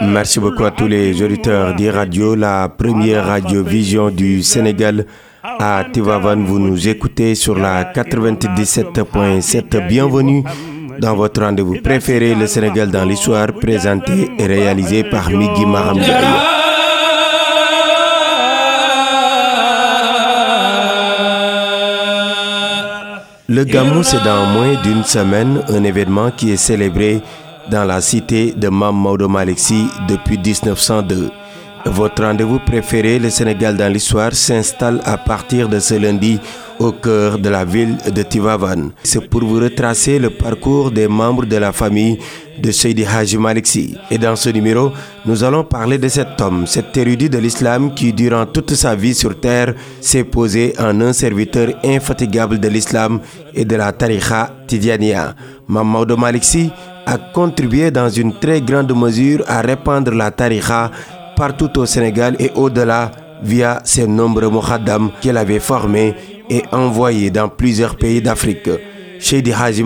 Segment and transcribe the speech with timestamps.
[0.00, 5.04] Merci beaucoup à tous les auditeurs d'e-radio, la première radio-vision du Sénégal.
[5.42, 9.86] À Tivavan, vous nous écoutez sur la 97.7.
[9.86, 10.42] Bienvenue
[10.98, 16.61] dans votre rendez-vous préféré, le Sénégal dans l'histoire, présenté et réalisé par Migui Mahamdiaye.
[23.64, 27.20] Le Gamou, c'est dans moins d'une semaine un événement qui est célébré
[27.70, 31.30] dans la cité de Mam Maudo Malexi depuis 1902.
[31.84, 36.40] Votre rendez-vous préféré, le Sénégal dans l'histoire, s'installe à partir de ce lundi
[36.80, 38.90] au cœur de la ville de Tivavan.
[39.04, 42.18] C'est pour vous retracer le parcours des membres de la famille
[42.58, 43.38] de Seydi Haji.
[44.10, 44.92] Et dans ce numéro,
[45.24, 49.14] nous allons parler de cet homme, cet érudit de l'islam qui, durant toute sa vie
[49.14, 53.20] sur terre, s'est posé en un serviteur infatigable de l'islam
[53.54, 55.34] et de la tariqa tidiania.
[55.68, 56.70] Mamadou Maliksi
[57.06, 60.90] a contribué dans une très grande mesure à répandre la tariqa
[61.36, 63.10] partout au Sénégal et au-delà
[63.42, 66.14] via ses nombreux muhaddam qu'il avait formés
[66.48, 68.68] et envoyés dans plusieurs pays d'Afrique.
[69.18, 69.84] Shady Haji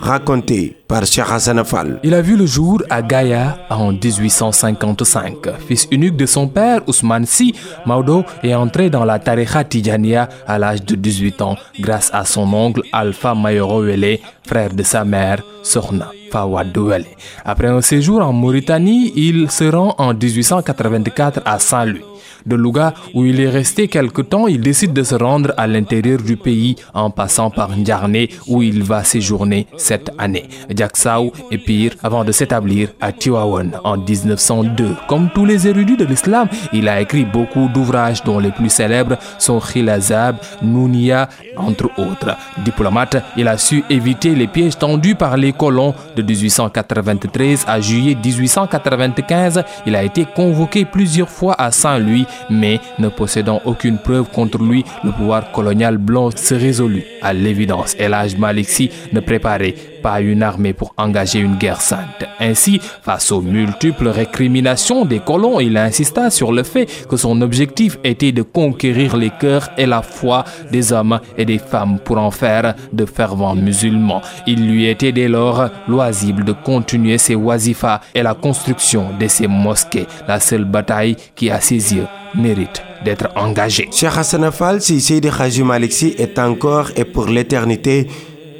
[0.00, 1.62] raconté par Cheikh Hassan.
[2.02, 5.34] Il a vu le jour à Gaïa en 1855.
[5.66, 7.54] Fils unique de son père, Ousmane Si,
[7.84, 12.52] Maudo est entré dans la Tariqa Tijania à l'âge de 18 ans grâce à son
[12.54, 17.06] oncle Alpha Mayoro Wele, frère de sa mère, Sorna Fawad Wele.
[17.44, 22.04] Après un séjour en Mauritanie, il se rend en 1884 à Saint-Louis.
[22.46, 26.18] De Louga, où il est resté quelque temps, il décide de se rendre à l'intérieur
[26.18, 30.48] du pays en passant par Ndjarné, où il va séjourner cette année.
[30.70, 34.94] Diaksao et Pire avant de s'établir à Tiwawan en 1902.
[35.08, 39.18] Comme tous les érudits de l'islam, il a écrit beaucoup d'ouvrages dont les plus célèbres
[39.38, 42.36] sont Khilazab, Nounia, entre autres.
[42.64, 48.16] Diplomate, il a su éviter les pièges tendus par les colons de 1893 à juillet
[48.22, 49.64] 1895.
[49.86, 54.84] Il a été convoqué plusieurs fois à Saint-Louis mais ne possédant aucune preuve contre lui,
[55.04, 57.04] le pouvoir colonial blanc se résolut.
[57.22, 62.24] À l'évidence, El Haj Maliksi ne préparait pas une armée pour engager une guerre sainte.
[62.40, 67.98] Ainsi, face aux multiples récriminations des colons, il insista sur le fait que son objectif
[68.04, 72.30] était de conquérir les cœurs et la foi des hommes et des femmes pour en
[72.30, 74.22] faire de fervents musulmans.
[74.46, 79.46] Il lui était dès lors loisible de continuer ses wazifas et la construction de ses
[79.46, 83.88] mosquées, la seule bataille qui, à ses yeux, mérite d'être engagée.
[83.92, 88.08] Cheikh Hassan Afal, si Seydi Haji Maliksi est encore et pour l'éternité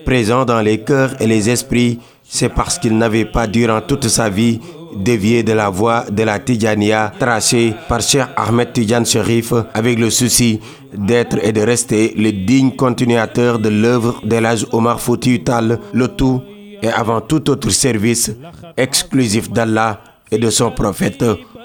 [0.08, 4.30] présent dans les cœurs et les esprits, c'est parce qu'il n'avait pas durant toute sa
[4.30, 4.58] vie
[4.96, 10.08] dévié de la voie de la Tijania tracée par Cheikh Ahmed Tijan Sherif avec le
[10.08, 10.60] souci
[10.94, 16.08] d'être et de rester le digne continuateur de l'œuvre de l'âge Omar Fouti Tal, le
[16.08, 16.40] tout
[16.80, 18.30] et avant tout autre service
[18.78, 21.22] exclusif d'Allah et de son prophète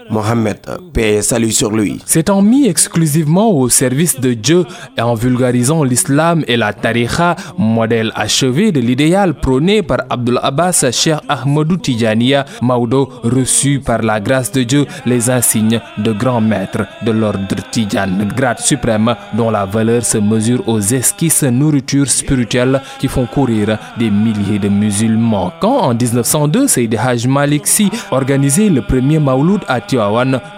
[0.09, 0.57] Mohammed,
[0.93, 2.01] paix et salut sur lui.
[2.05, 4.65] S'étant mis exclusivement au service de Dieu
[4.97, 10.85] et en vulgarisant l'islam et la tariqa, modèle achevé de l'idéal prôné par Abdul Abbas
[10.91, 16.85] Cheikh Ahmadou Tijaniya, Maudo reçut par la grâce de Dieu les insignes de grand maître
[17.05, 23.07] de l'ordre Tijan, grade suprême dont la valeur se mesure aux esquisses nourritures spirituelles qui
[23.07, 25.51] font courir des milliers de musulmans.
[25.59, 29.81] Quand en 1902, Seyd Haj Maliksi organisait le premier Mauloud à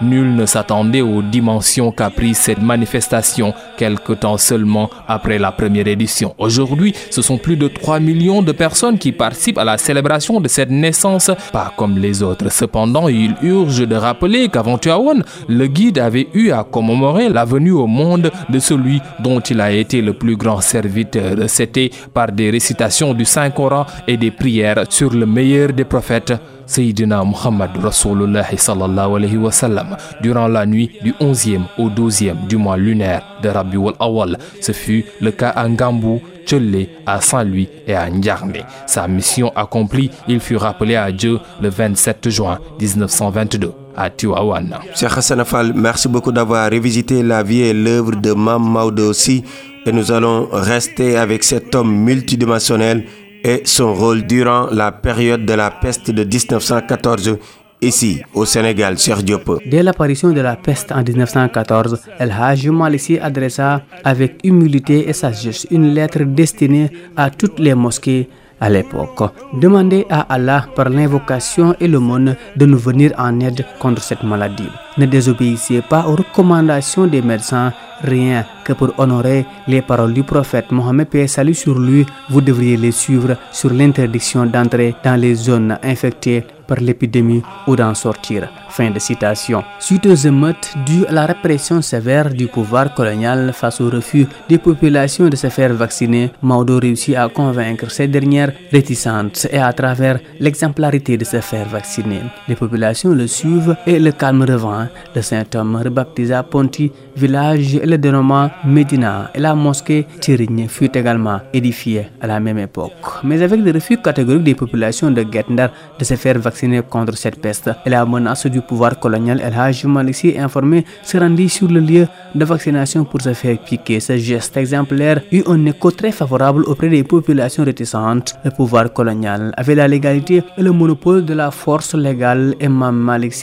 [0.02, 5.86] Nul ne s'attendait aux dimensions qu'a pris cette manifestation quelque temps seulement après la première
[5.86, 6.34] édition.
[6.38, 10.48] Aujourd'hui, ce sont plus de 3 millions de personnes qui participent à la célébration de
[10.48, 12.50] cette naissance, pas comme les autres.
[12.50, 17.72] Cependant, il urge de rappeler qu'avant Tiawan, le guide avait eu à commémorer la venue
[17.72, 21.36] au monde de celui dont il a été le plus grand serviteur.
[21.48, 26.32] C'était par des récitations du Saint-Coran et des prières sur le meilleur des prophètes,
[26.66, 32.56] Sayyidina Muhammad Rasulullah sallallahu alayhi wa sallam durant la nuit du 11e au 12e du
[32.56, 34.36] mois lunaire de Rabiul Awal.
[34.60, 38.62] Ce fut le cas à Ngambou, Tchelé, à Saint-Louis et à Ndjarné.
[38.86, 44.74] Sa mission accomplie, il fut rappelé à Dieu le 27 juin 1922 à Tiwawan.
[44.94, 49.44] Cheikh Hassan Afal, merci beaucoup d'avoir revisité la vie et l'œuvre de Mam Maodo aussi.
[49.86, 53.04] Et nous allons rester avec cet homme multidimensionnel
[53.46, 57.38] et son rôle durant la période de la peste de 1914
[57.80, 59.60] ici au Sénégal, Cheikh Diop.
[59.70, 65.64] Dès l'apparition de la peste en 1914, El Hajj Malisi adressa avec humilité et sagesse
[65.70, 68.28] une lettre destinée à toutes les mosquées
[68.60, 69.30] à l'époque.
[69.54, 74.68] Demandez à Allah par l'invocation et monde de nous venir en aide contre cette maladie.
[74.98, 77.72] Ne désobéissez pas aux recommandations des médecins
[78.02, 82.76] rien que pour honorer les paroles du prophète Mohammed paix salut sur lui, vous devriez
[82.76, 88.48] les suivre sur l'interdiction d'entrer dans les zones infectées par l'épidémie ou d'en sortir.
[88.68, 89.62] Fin de citation.
[89.78, 94.58] Suite aux émeutes dues à la répression sévère du pouvoir colonial face au refus des
[94.58, 100.18] populations de se faire vacciner, Maudo réussit à convaincre ces dernières réticentes et à travers
[100.40, 102.20] l'exemplarité de se faire vacciner.
[102.48, 104.88] Les populations le suivent et le calme revint.
[105.14, 111.40] Le Saint-Homme rebaptisa Ponti, village et le dénommement Médina et la mosquée Tirigne fut également
[111.52, 112.92] édifiée à la même époque.
[113.24, 116.55] Mais avec le refus catégorique des populations de Guetndar de se faire vacciner
[116.88, 121.48] contre cette peste et la menace du pouvoir colonial, El Hajj Maliksi informé se rendit
[121.48, 124.00] sur le lieu de vaccination pour se faire piquer.
[124.00, 128.34] Ce geste exemplaire eut un écho très favorable auprès des populations réticentes.
[128.44, 132.54] Le pouvoir colonial avait la légalité et le monopole de la force légale.
[132.60, 133.34] Imam Malik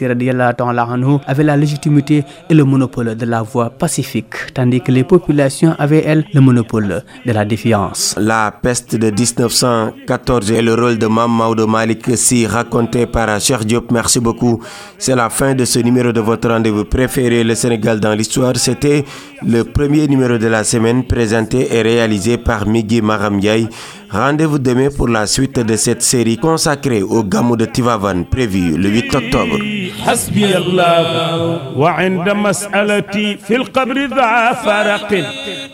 [1.27, 6.03] avait la légitimité et le monopole de la voie pacifique, tandis que les populations avaient,
[6.05, 8.15] elles, le monopole de la défiance.
[8.17, 13.90] La peste de 1914 et le rôle de Mamadou Malik si raconté par Cheikh Diop.
[13.90, 14.60] Merci beaucoup.
[14.98, 18.52] C'est la fin de ce numéro de votre rendez-vous préféré, le Sénégal dans l'histoire.
[18.56, 19.04] C'était
[19.46, 23.68] le premier numéro de la semaine présenté et réalisé par Migui Maramdiaye.
[24.10, 28.88] Rendez-vous demain pour la suite de cette série consacrée au Gamou de Tivavan prévu le
[28.88, 29.58] 8 octobre.
[30.06, 35.24] حسبي الله وعند مسألتي في القبر ذا فرق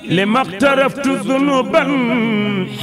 [0.10, 1.84] لما اقترفت ذنوبا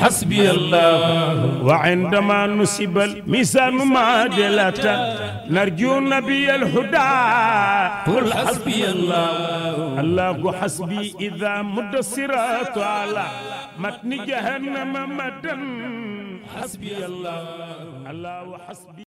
[0.00, 1.62] حسبي الله.
[1.64, 4.82] وعندما نسب الميزان معادلة
[5.50, 7.12] نرجو نبي الهدى.
[8.06, 10.00] قل حسبي الله.
[10.00, 13.26] الله حسبي إذا مد الصراط على
[13.78, 15.56] متن جهنم مدا
[16.56, 17.43] حسبي الله.
[18.11, 18.93] الله حسبي